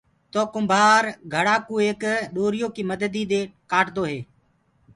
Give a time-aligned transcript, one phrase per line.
[0.31, 1.03] تو ڪُمڀآر
[1.33, 2.03] گھڙآ ڪو ايڪ
[2.35, 4.19] ڏوريو ڪيِ مددي دي ڪآٽدو هي۔